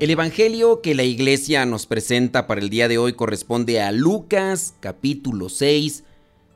[0.00, 4.74] El Evangelio que la iglesia nos presenta para el día de hoy corresponde a Lucas
[4.80, 6.04] capítulo 6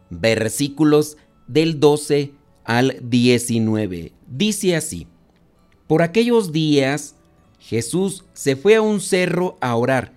[0.09, 2.33] versículos del 12
[2.65, 4.13] al 19.
[4.27, 5.09] Dice así,
[5.87, 7.17] por aquellos días
[7.59, 10.15] Jesús se fue a un cerro a orar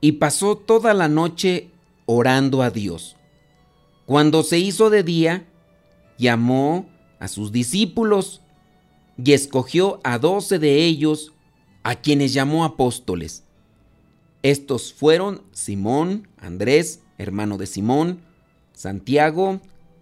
[0.00, 1.70] y pasó toda la noche
[2.04, 3.14] orando a Dios.
[4.06, 5.46] Cuando se hizo de día,
[6.18, 6.88] llamó
[7.20, 8.40] a sus discípulos
[9.24, 11.32] y escogió a doce de ellos
[11.86, 13.44] a quienes llamó apóstoles.
[14.42, 18.22] Estos fueron Simón, Andrés, hermano de Simón,
[18.72, 19.60] Santiago,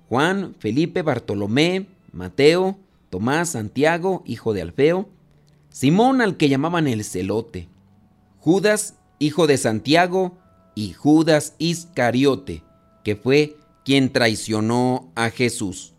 [0.09, 2.79] Juan, Felipe, Bartolomé, Mateo,
[3.11, 5.11] Tomás, Santiago, hijo de Alfeo,
[5.69, 7.69] Simón al que llamaban el celote,
[8.39, 10.39] Judas, hijo de Santiago,
[10.75, 12.63] y Judas Iscariote,
[13.05, 15.93] que fue quien traicionó a Jesús.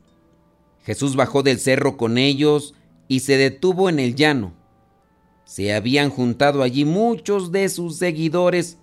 [0.84, 2.74] Jesús bajó del cerro con ellos
[3.08, 4.65] y se detuvo en el llano
[5.46, 8.78] se habían juntado allí muchos de sus seguidores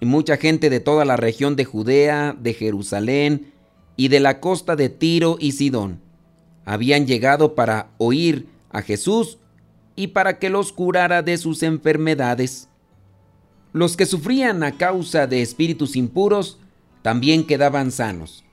[0.00, 3.52] y mucha gente de toda la región de Judea, de Jerusalén
[3.96, 6.00] y de la costa de Tiro y Sidón.
[6.66, 9.38] Habían llegado para oír a Jesús
[9.96, 12.68] y para que los curara de sus enfermedades.
[13.72, 16.58] Los que sufrían a causa de espíritus impuros
[17.02, 18.44] también quedaban sanos.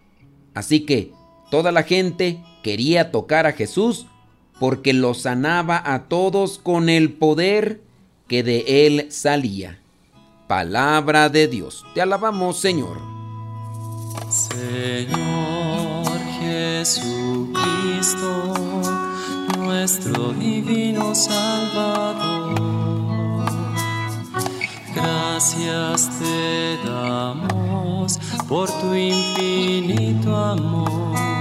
[0.53, 1.11] Así que
[1.49, 4.08] toda la gente quería tocar a Jesús
[4.62, 7.81] porque lo sanaba a todos con el poder
[8.28, 9.80] que de él salía.
[10.48, 11.84] Palabra de Dios.
[11.95, 13.00] Te alabamos, Señor.
[14.30, 16.06] Señor
[16.39, 17.54] Jesucristo,
[19.58, 22.61] nuestro divino Salvador.
[24.94, 31.40] Gracias te damos por tu infinito amor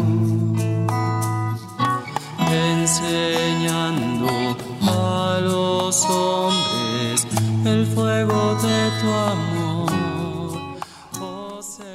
[3.01, 4.27] enseñando
[4.81, 7.27] a los hombres
[7.65, 9.91] el fuego de tu amor.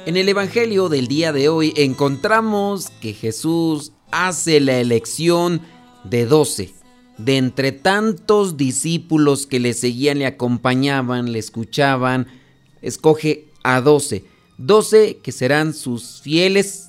[0.05, 5.61] En el Evangelio del día de hoy encontramos que Jesús hace la elección
[6.03, 6.73] de doce.
[7.17, 12.27] De entre tantos discípulos que le seguían, le acompañaban, le escuchaban,
[12.81, 14.23] escoge a doce.
[14.57, 16.86] Doce que serán sus fieles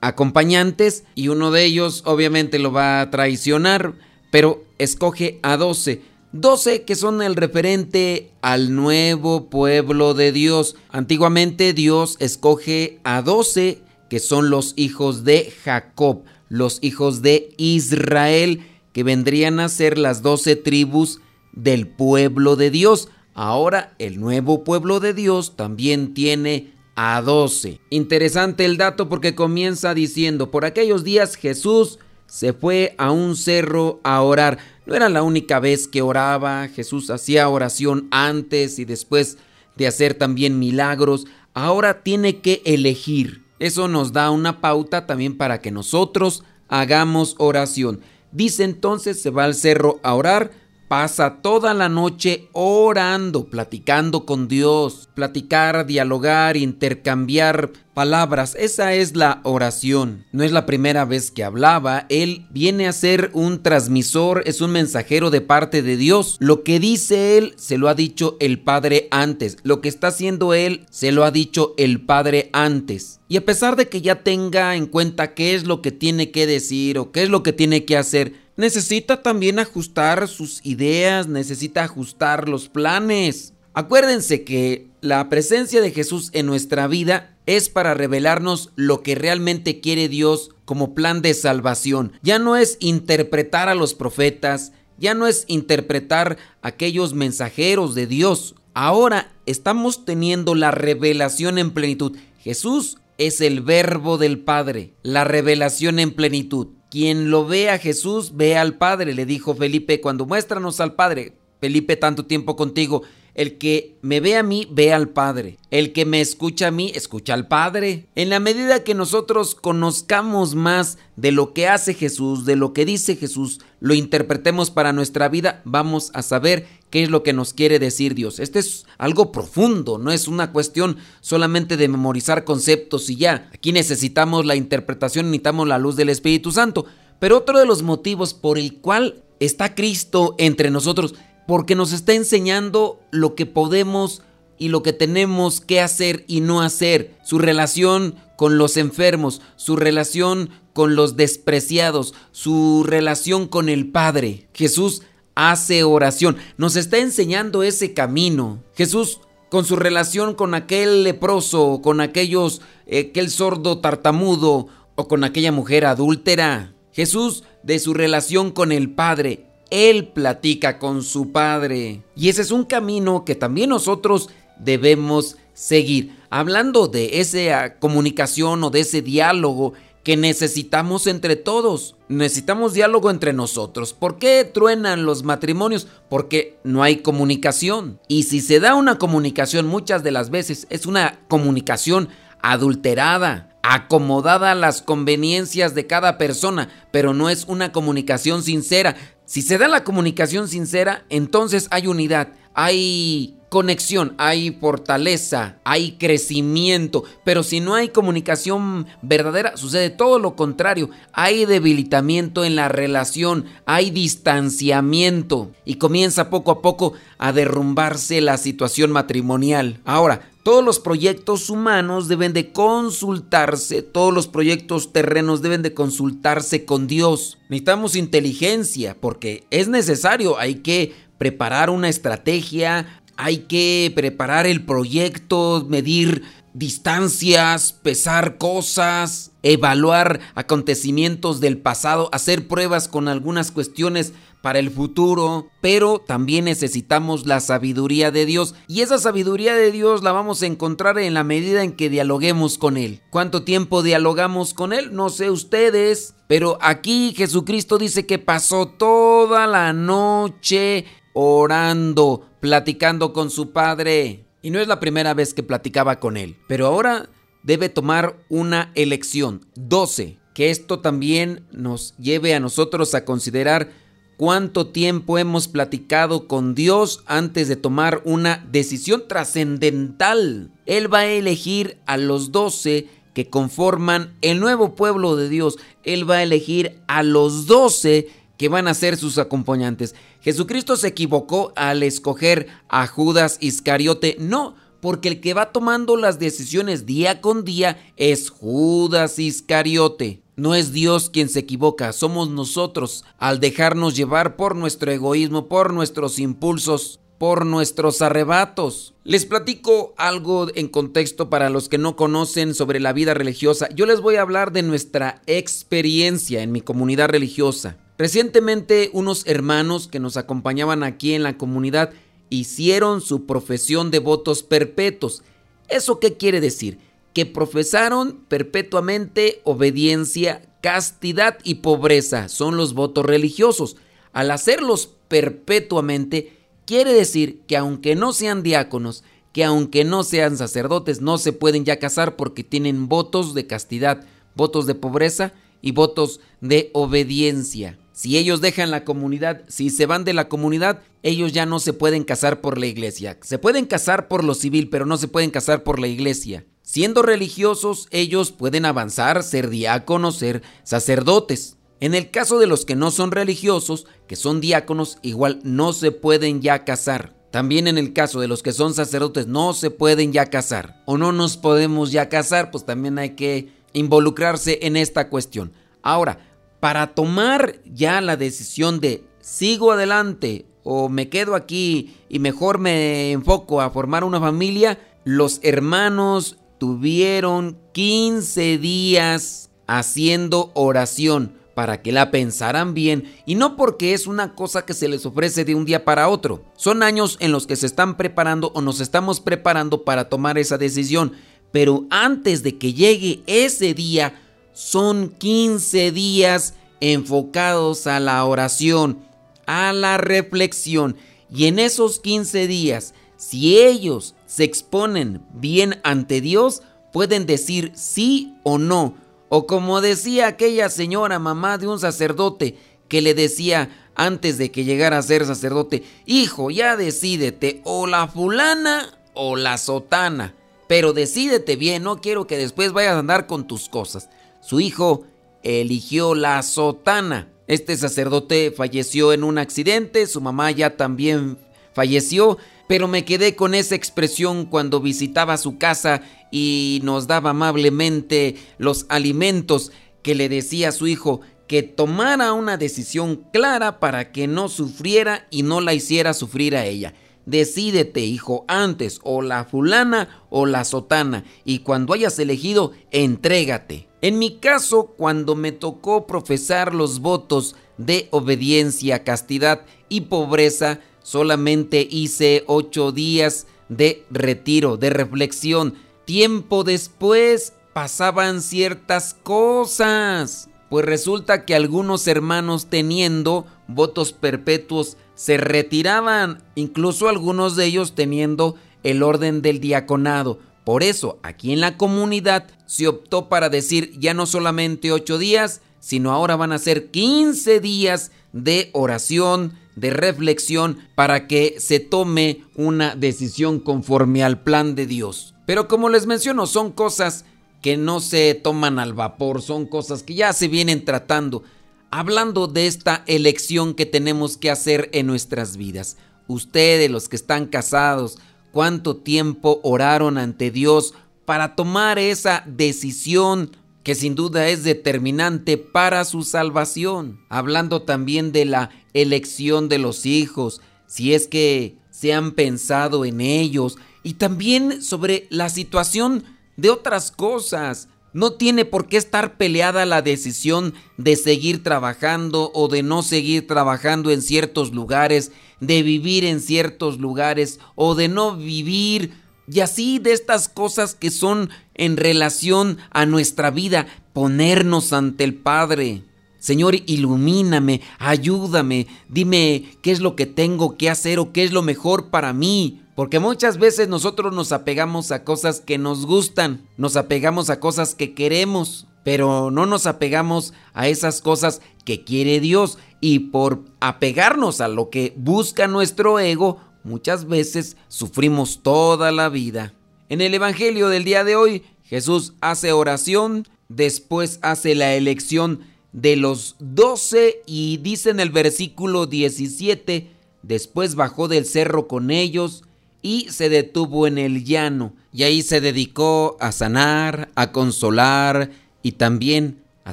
[0.00, 3.94] acompañantes y uno de ellos obviamente lo va a traicionar,
[4.30, 6.02] pero escoge a 12.
[6.32, 10.76] 12 que son el referente al nuevo pueblo de Dios.
[10.90, 18.62] Antiguamente Dios escoge a 12 que son los hijos de Jacob, los hijos de Israel,
[18.92, 21.20] que vendrían a ser las 12 tribus
[21.52, 23.08] del pueblo de Dios.
[23.34, 27.80] Ahora el nuevo pueblo de Dios también tiene a 12.
[27.90, 34.00] Interesante el dato porque comienza diciendo, por aquellos días Jesús se fue a un cerro
[34.02, 34.58] a orar.
[34.84, 39.38] No era la única vez que oraba, Jesús hacía oración antes y después
[39.76, 41.26] de hacer también milagros.
[41.54, 43.44] Ahora tiene que elegir.
[43.60, 48.00] Eso nos da una pauta también para que nosotros hagamos oración.
[48.32, 50.50] Dice entonces, se va al cerro a orar
[50.88, 58.56] pasa toda la noche orando, platicando con Dios, platicar, dialogar, intercambiar palabras.
[58.58, 60.24] Esa es la oración.
[60.32, 62.06] No es la primera vez que hablaba.
[62.08, 66.36] Él viene a ser un transmisor, es un mensajero de parte de Dios.
[66.40, 69.58] Lo que dice él se lo ha dicho el Padre antes.
[69.62, 73.20] Lo que está haciendo él se lo ha dicho el Padre antes.
[73.28, 76.46] Y a pesar de que ya tenga en cuenta qué es lo que tiene que
[76.46, 81.84] decir o qué es lo que tiene que hacer, necesita también ajustar sus ideas, necesita
[81.84, 83.54] ajustar los planes.
[83.72, 89.80] Acuérdense que la presencia de Jesús en nuestra vida es para revelarnos lo que realmente
[89.80, 92.12] quiere Dios como plan de salvación.
[92.22, 98.56] Ya no es interpretar a los profetas, ya no es interpretar aquellos mensajeros de Dios.
[98.74, 102.18] Ahora estamos teniendo la revelación en plenitud.
[102.40, 106.68] Jesús es el verbo del Padre, la revelación en plenitud.
[106.90, 111.32] Quien lo ve a Jesús ve al Padre, le dijo Felipe, cuando muéstranos al Padre.
[111.60, 113.02] Felipe, tanto tiempo contigo.
[113.38, 115.58] El que me ve a mí, ve al Padre.
[115.70, 118.06] El que me escucha a mí, escucha al Padre.
[118.16, 122.84] En la medida que nosotros conozcamos más de lo que hace Jesús, de lo que
[122.84, 127.54] dice Jesús, lo interpretemos para nuestra vida, vamos a saber qué es lo que nos
[127.54, 128.40] quiere decir Dios.
[128.40, 133.50] Este es algo profundo, no es una cuestión solamente de memorizar conceptos y ya.
[133.54, 136.86] Aquí necesitamos la interpretación, necesitamos la luz del Espíritu Santo.
[137.20, 141.14] Pero otro de los motivos por el cual está Cristo entre nosotros
[141.48, 144.20] porque nos está enseñando lo que podemos
[144.58, 149.74] y lo que tenemos que hacer y no hacer, su relación con los enfermos, su
[149.74, 154.50] relación con los despreciados, su relación con el Padre.
[154.52, 155.00] Jesús
[155.34, 158.62] hace oración, nos está enseñando ese camino.
[158.74, 165.50] Jesús con su relación con aquel leproso, con aquellos, aquel sordo tartamudo o con aquella
[165.50, 166.74] mujer adúltera.
[166.92, 169.47] Jesús de su relación con el Padre.
[169.70, 172.02] Él platica con su Padre.
[172.16, 174.28] Y ese es un camino que también nosotros
[174.58, 176.16] debemos seguir.
[176.30, 179.74] Hablando de esa comunicación o de ese diálogo
[180.08, 181.94] que necesitamos entre todos.
[182.08, 183.92] Necesitamos diálogo entre nosotros.
[183.92, 185.86] ¿Por qué truenan los matrimonios?
[186.08, 188.00] Porque no hay comunicación.
[188.08, 192.08] Y si se da una comunicación muchas de las veces es una comunicación
[192.40, 198.96] adulterada, acomodada a las conveniencias de cada persona, pero no es una comunicación sincera.
[199.28, 207.04] Si se da la comunicación sincera, entonces hay unidad, hay conexión, hay fortaleza, hay crecimiento,
[207.24, 213.46] pero si no hay comunicación verdadera, sucede todo lo contrario, hay debilitamiento en la relación,
[213.64, 219.80] hay distanciamiento y comienza poco a poco a derrumbarse la situación matrimonial.
[219.84, 226.64] Ahora, todos los proyectos humanos deben de consultarse, todos los proyectos terrenos deben de consultarse
[226.64, 227.38] con Dios.
[227.50, 235.66] Necesitamos inteligencia porque es necesario, hay que preparar una estrategia, hay que preparar el proyecto,
[235.68, 236.22] medir
[236.54, 245.48] distancias, pesar cosas, evaluar acontecimientos del pasado, hacer pruebas con algunas cuestiones para el futuro,
[245.60, 250.46] pero también necesitamos la sabiduría de Dios y esa sabiduría de Dios la vamos a
[250.46, 253.00] encontrar en la medida en que dialoguemos con Él.
[253.10, 254.94] ¿Cuánto tiempo dialogamos con Él?
[254.94, 263.30] No sé ustedes, pero aquí Jesucristo dice que pasó toda la noche orando, platicando con
[263.30, 264.24] su Padre.
[264.42, 267.08] Y no es la primera vez que platicaba con Él, pero ahora
[267.42, 273.70] debe tomar una elección, 12, que esto también nos lleve a nosotros a considerar
[274.18, 280.50] cuánto tiempo hemos platicado con Dios antes de tomar una decisión trascendental.
[280.66, 285.58] Él va a elegir a los doce que conforman el nuevo pueblo de Dios.
[285.84, 289.94] Él va a elegir a los doce que van a ser sus acompañantes.
[290.22, 294.16] Jesucristo se equivocó al escoger a Judas Iscariote.
[294.18, 300.22] No, porque el que va tomando las decisiones día con día es Judas Iscariote.
[300.36, 305.72] No es Dios quien se equivoca, somos nosotros al dejarnos llevar por nuestro egoísmo, por
[305.74, 308.94] nuestros impulsos, por nuestros arrebatos.
[309.02, 313.68] Les platico algo en contexto para los que no conocen sobre la vida religiosa.
[313.74, 317.76] Yo les voy a hablar de nuestra experiencia en mi comunidad religiosa.
[317.98, 321.90] Recientemente unos hermanos que nos acompañaban aquí en la comunidad
[322.30, 325.22] hicieron su profesión de votos perpetuos.
[325.68, 326.78] ¿Eso qué quiere decir?
[327.18, 332.28] que profesaron perpetuamente obediencia, castidad y pobreza.
[332.28, 333.76] Son los votos religiosos.
[334.12, 339.02] Al hacerlos perpetuamente, quiere decir que aunque no sean diáconos,
[339.32, 344.06] que aunque no sean sacerdotes, no se pueden ya casar porque tienen votos de castidad,
[344.36, 347.80] votos de pobreza y votos de obediencia.
[347.98, 351.72] Si ellos dejan la comunidad, si se van de la comunidad, ellos ya no se
[351.72, 353.18] pueden casar por la iglesia.
[353.22, 356.46] Se pueden casar por lo civil, pero no se pueden casar por la iglesia.
[356.62, 361.56] Siendo religiosos, ellos pueden avanzar, ser diáconos, ser sacerdotes.
[361.80, 365.90] En el caso de los que no son religiosos, que son diáconos, igual no se
[365.90, 367.16] pueden ya casar.
[367.32, 370.84] También en el caso de los que son sacerdotes, no se pueden ya casar.
[370.86, 375.52] O no nos podemos ya casar, pues también hay que involucrarse en esta cuestión.
[375.82, 376.27] Ahora,
[376.60, 383.12] para tomar ya la decisión de sigo adelante o me quedo aquí y mejor me
[383.12, 392.10] enfoco a formar una familia, los hermanos tuvieron 15 días haciendo oración para que la
[392.10, 395.84] pensaran bien y no porque es una cosa que se les ofrece de un día
[395.84, 396.44] para otro.
[396.56, 400.58] Son años en los que se están preparando o nos estamos preparando para tomar esa
[400.58, 401.14] decisión,
[401.50, 404.20] pero antes de que llegue ese día,
[404.58, 408.98] son 15 días enfocados a la oración,
[409.46, 410.96] a la reflexión.
[411.32, 416.62] Y en esos 15 días, si ellos se exponen bien ante Dios,
[416.92, 418.96] pueden decir sí o no
[419.28, 422.56] o como decía aquella señora mamá de un sacerdote
[422.88, 428.08] que le decía antes de que llegara a ser sacerdote, hijo, ya decídete, o la
[428.08, 430.34] fulana o la sotana,
[430.66, 434.08] pero decídete bien, no quiero que después vayas a andar con tus cosas.
[434.48, 435.04] Su hijo
[435.42, 437.28] eligió la sotana.
[437.48, 441.36] Este sacerdote falleció en un accidente, su mamá ya también
[441.74, 446.00] falleció, pero me quedé con esa expresión cuando visitaba su casa
[446.30, 452.56] y nos daba amablemente los alimentos que le decía a su hijo que tomara una
[452.56, 456.94] decisión clara para que no sufriera y no la hiciera sufrir a ella.
[457.26, 463.87] Decídete, hijo, antes o la fulana o la sotana, y cuando hayas elegido, entrégate.
[464.00, 471.86] En mi caso, cuando me tocó profesar los votos de obediencia, castidad y pobreza, solamente
[471.90, 475.74] hice ocho días de retiro, de reflexión.
[476.04, 480.48] Tiempo después pasaban ciertas cosas.
[480.70, 488.54] Pues resulta que algunos hermanos teniendo votos perpetuos se retiraban, incluso algunos de ellos teniendo
[488.82, 490.38] el orden del diaconado.
[490.68, 495.62] Por eso, aquí en la comunidad se optó para decir ya no solamente ocho días,
[495.80, 502.44] sino ahora van a ser 15 días de oración, de reflexión para que se tome
[502.54, 505.34] una decisión conforme al plan de Dios.
[505.46, 507.24] Pero como les menciono, son cosas
[507.62, 511.44] que no se toman al vapor, son cosas que ya se vienen tratando.
[511.90, 515.96] Hablando de esta elección que tenemos que hacer en nuestras vidas.
[516.26, 518.18] Ustedes, los que están casados,
[518.58, 520.92] ¿cuánto tiempo oraron ante Dios
[521.24, 527.20] para tomar esa decisión que sin duda es determinante para su salvación.
[527.28, 533.20] Hablando también de la elección de los hijos, si es que se han pensado en
[533.20, 536.24] ellos, y también sobre la situación
[536.56, 537.86] de otras cosas.
[538.12, 543.46] No tiene por qué estar peleada la decisión de seguir trabajando o de no seguir
[543.46, 549.12] trabajando en ciertos lugares, de vivir en ciertos lugares o de no vivir
[549.50, 555.34] y así de estas cosas que son en relación a nuestra vida, ponernos ante el
[555.34, 556.04] Padre.
[556.38, 561.62] Señor, ilumíname, ayúdame, dime qué es lo que tengo que hacer o qué es lo
[561.62, 562.82] mejor para mí.
[562.98, 567.94] Porque muchas veces nosotros nos apegamos a cosas que nos gustan, nos apegamos a cosas
[567.94, 572.76] que queremos, pero no nos apegamos a esas cosas que quiere Dios.
[573.00, 579.74] Y por apegarnos a lo que busca nuestro ego, muchas veces sufrimos toda la vida.
[580.08, 585.60] En el Evangelio del día de hoy, Jesús hace oración, después hace la elección
[585.92, 590.10] de los doce y dice en el versículo 17,
[590.42, 592.64] después bajó del cerro con ellos
[593.02, 598.50] y se detuvo en el llano y ahí se dedicó a sanar, a consolar
[598.82, 599.92] y también a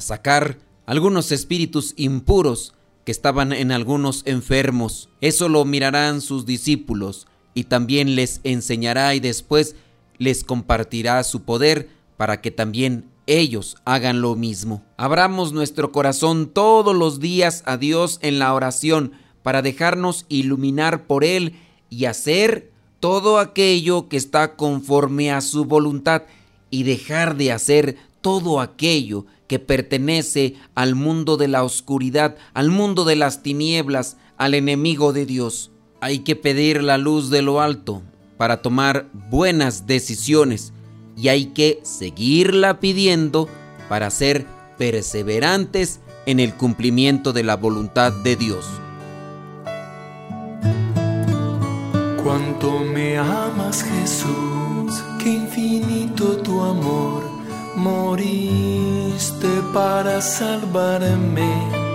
[0.00, 5.08] sacar algunos espíritus impuros que estaban en algunos enfermos.
[5.20, 9.76] Eso lo mirarán sus discípulos y también les enseñará y después
[10.18, 14.84] les compartirá su poder para que también ellos hagan lo mismo.
[14.96, 21.24] Abramos nuestro corazón todos los días a Dios en la oración para dejarnos iluminar por
[21.24, 21.54] Él
[21.90, 26.22] y hacer todo aquello que está conforme a su voluntad
[26.70, 33.04] y dejar de hacer todo aquello que pertenece al mundo de la oscuridad, al mundo
[33.04, 35.70] de las tinieblas, al enemigo de Dios.
[36.00, 38.02] Hay que pedir la luz de lo alto
[38.36, 40.72] para tomar buenas decisiones
[41.16, 43.48] y hay que seguirla pidiendo
[43.88, 48.66] para ser perseverantes en el cumplimiento de la voluntad de Dios.
[52.36, 57.22] Cuánto me amas Jesús, qué infinito tu amor
[57.74, 61.85] moriste para salvarme.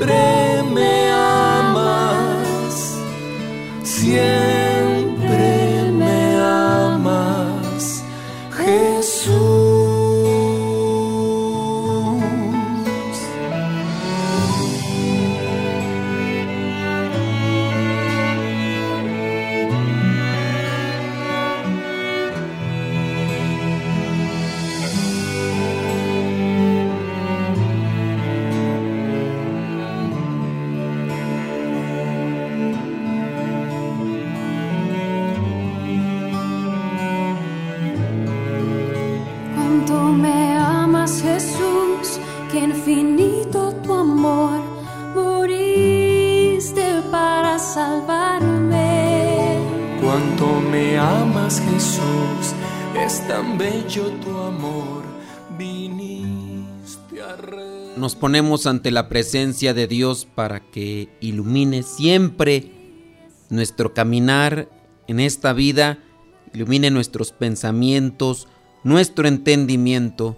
[0.00, 2.98] Siempre me amas,
[3.82, 4.49] siempre
[53.30, 55.04] tan bello tu amor,
[55.56, 62.72] viniste a re- Nos ponemos ante la presencia de Dios para que ilumine siempre
[63.48, 64.68] nuestro caminar
[65.06, 65.98] en esta vida,
[66.52, 68.48] ilumine nuestros pensamientos,
[68.82, 70.36] nuestro entendimiento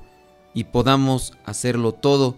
[0.53, 2.37] y podamos hacerlo todo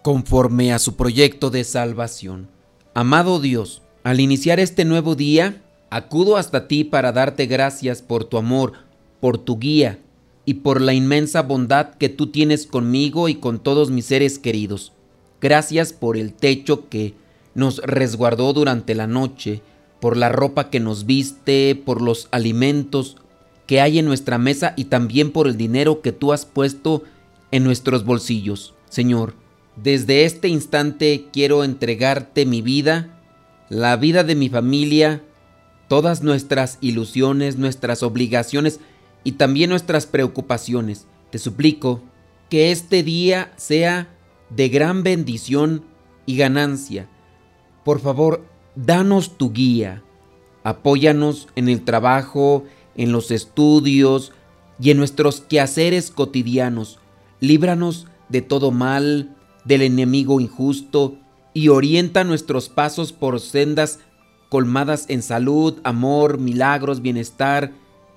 [0.00, 2.48] conforme a su proyecto de salvación.
[2.94, 8.38] Amado Dios, al iniciar este nuevo día, acudo hasta ti para darte gracias por tu
[8.38, 8.72] amor,
[9.22, 10.00] por tu guía
[10.44, 14.92] y por la inmensa bondad que tú tienes conmigo y con todos mis seres queridos.
[15.40, 17.14] Gracias por el techo que
[17.54, 19.62] nos resguardó durante la noche,
[20.00, 23.16] por la ropa que nos viste, por los alimentos
[23.68, 27.04] que hay en nuestra mesa y también por el dinero que tú has puesto
[27.52, 28.74] en nuestros bolsillos.
[28.90, 29.34] Señor,
[29.76, 33.20] desde este instante quiero entregarte mi vida,
[33.68, 35.22] la vida de mi familia,
[35.86, 38.80] todas nuestras ilusiones, nuestras obligaciones
[39.24, 41.06] y también nuestras preocupaciones.
[41.30, 42.00] Te suplico
[42.50, 44.08] que este día sea
[44.50, 45.84] de gran bendición
[46.26, 47.08] y ganancia.
[47.84, 50.02] Por favor, danos tu guía.
[50.64, 54.32] Apóyanos en el trabajo, en los estudios
[54.80, 56.98] y en nuestros quehaceres cotidianos.
[57.40, 61.16] Líbranos de todo mal, del enemigo injusto,
[61.54, 63.98] y orienta nuestros pasos por sendas
[64.48, 67.72] colmadas en salud, amor, milagros, bienestar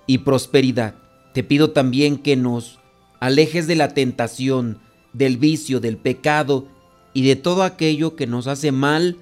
[0.07, 0.95] y prosperidad.
[1.33, 2.79] Te pido también que nos
[3.19, 4.79] alejes de la tentación,
[5.13, 6.67] del vicio, del pecado
[7.13, 9.17] y de todo aquello que nos hace mal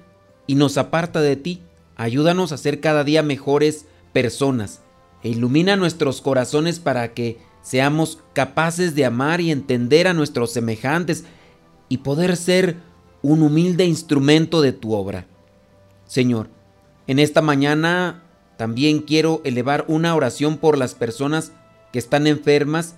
[0.46, 1.62] y nos aparta de ti.
[1.96, 4.80] Ayúdanos a ser cada día mejores personas
[5.22, 11.24] e ilumina nuestros corazones para que seamos capaces de amar y entender a nuestros semejantes
[11.88, 12.76] y poder ser
[13.22, 15.26] un humilde instrumento de tu obra.
[16.06, 16.48] Señor,
[17.06, 18.23] en esta mañana
[18.56, 21.52] también quiero elevar una oración por las personas
[21.92, 22.96] que están enfermas,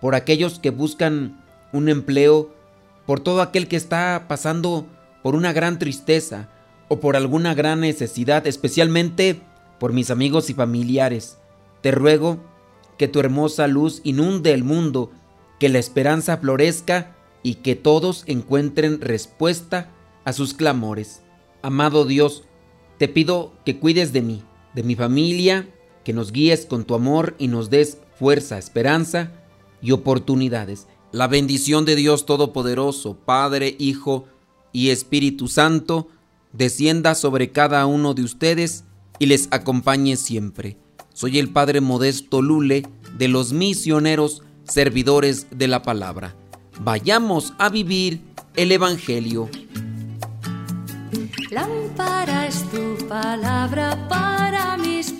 [0.00, 2.54] por aquellos que buscan un empleo,
[3.06, 4.86] por todo aquel que está pasando
[5.22, 6.48] por una gran tristeza
[6.88, 9.40] o por alguna gran necesidad, especialmente
[9.78, 11.38] por mis amigos y familiares.
[11.82, 12.38] Te ruego
[12.96, 15.10] que tu hermosa luz inunde el mundo,
[15.58, 19.90] que la esperanza florezca y que todos encuentren respuesta
[20.24, 21.22] a sus clamores.
[21.62, 22.44] Amado Dios,
[22.98, 24.42] te pido que cuides de mí,
[24.76, 25.68] de mi familia,
[26.04, 29.32] que nos guíes con tu amor y nos des fuerza, esperanza
[29.82, 30.86] y oportunidades.
[31.10, 34.26] La bendición de Dios Todopoderoso, Padre, Hijo
[34.72, 36.08] y Espíritu Santo,
[36.52, 38.84] descienda sobre cada uno de ustedes
[39.18, 40.76] y les acompañe siempre.
[41.14, 42.86] Soy el Padre Modesto Lule
[43.16, 46.36] de los misioneros servidores de la palabra.
[46.80, 48.20] Vayamos a vivir
[48.56, 49.48] el Evangelio.